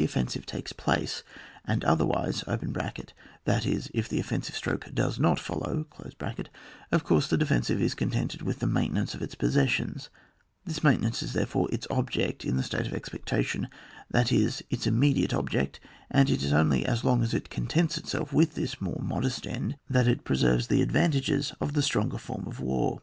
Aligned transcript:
87 0.00 0.10
offensive 0.12 0.46
takes 0.46 0.72
place; 0.72 1.24
and 1.66 1.84
otherwise 1.84 2.44
(that 2.46 3.66
is, 3.66 3.90
if 3.92 4.08
the 4.08 4.20
offensiye 4.22 4.52
stroke 4.52 4.90
does 4.94 5.18
not 5.18 5.40
follow) 5.40 5.86
of 6.92 7.04
course 7.04 7.26
the 7.26 7.36
defensive 7.36 7.82
is 7.82 7.96
con 7.96 8.12
tented 8.12 8.40
with 8.42 8.60
the 8.60 8.68
maintenance 8.68 9.14
of 9.16 9.22
its 9.22 9.34
pos 9.34 9.54
sessions; 9.54 10.08
this 10.64 10.84
maintenance 10.84 11.20
is 11.24 11.32
therefore 11.32 11.68
its 11.72 11.88
object 11.90 12.44
in 12.44 12.56
the 12.56 12.62
state 12.62 12.86
of 12.86 12.94
expectation, 12.94 13.66
that 14.08 14.30
is, 14.30 14.62
its 14.70 14.86
immediate 14.86 15.34
object; 15.34 15.80
and 16.12 16.30
it 16.30 16.44
is 16.44 16.52
only 16.52 16.86
as 16.86 17.02
long 17.02 17.20
as 17.20 17.34
it 17.34 17.50
contents 17.50 17.98
itself 17.98 18.32
with 18.32 18.54
this 18.54 18.80
more 18.80 19.00
modest 19.02 19.48
end, 19.48 19.76
that 19.90 20.06
it 20.06 20.22
preserves 20.22 20.68
the 20.68 20.80
advantages 20.80 21.52
of 21.60 21.72
the 21.72 21.82
stronger 21.82 22.18
form 22.18 22.46
of 22.46 22.60
war. 22.60 23.02